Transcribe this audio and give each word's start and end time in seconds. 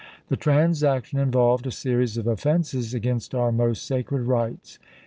The 0.29 0.35
transaction 0.35 1.19
involved 1.19 1.67
a 1.67 1.71
series 1.71 2.17
of 2.17 2.25
offenses 2.25 2.95
against 2.95 3.35
our 3.35 3.51
most 3.51 3.85
sacred 3.85 4.23
rights. 4.23 4.79